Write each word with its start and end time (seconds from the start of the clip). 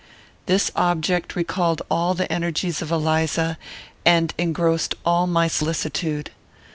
This 0.47 0.71
object 0.75 1.35
recalled 1.35 1.83
all 1.87 2.15
the 2.15 2.27
energies 2.33 2.81
of 2.81 2.89
Eliza, 2.89 3.59
and 4.03 4.33
engrossed 4.39 4.95
all 5.05 5.27
my 5.27 5.47
solicitude. 5.47 6.31